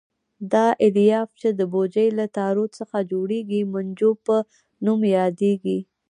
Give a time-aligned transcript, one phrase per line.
[0.51, 4.35] دا الیاف چې د بوجۍ له تارو څخه جوړېږي مونجو په
[4.85, 5.77] نوم یادیږي.